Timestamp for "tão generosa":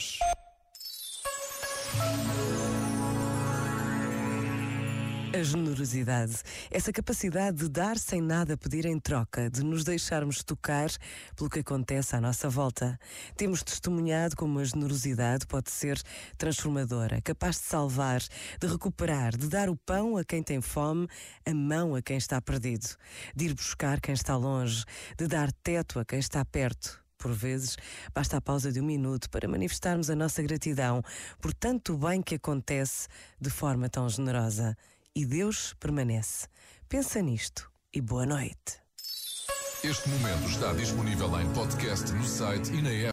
33.90-34.74